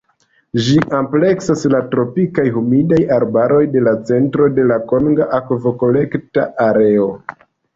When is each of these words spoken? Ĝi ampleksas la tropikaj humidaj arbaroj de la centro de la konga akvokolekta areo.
Ĝi 0.67 0.77
ampleksas 0.99 1.65
la 1.73 1.81
tropikaj 1.91 2.45
humidaj 2.57 2.99
arbaroj 3.19 3.61
de 3.75 3.85
la 3.89 3.95
centro 4.11 4.49
de 4.57 4.65
la 4.73 4.81
konga 4.93 5.29
akvokolekta 5.41 6.49
areo. 6.69 7.07